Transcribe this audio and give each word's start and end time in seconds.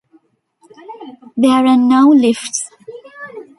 There 1.37 1.67
are 1.67 1.77
no 1.77 2.07
lifts. 2.07 2.71